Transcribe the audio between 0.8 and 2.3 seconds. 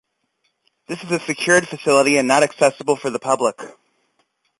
This is a secured facility and